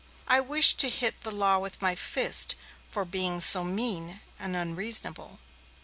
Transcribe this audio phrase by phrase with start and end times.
[0.27, 2.55] I wished to hit Law with my fist,
[2.89, 5.37] for being so mean and unreasonable.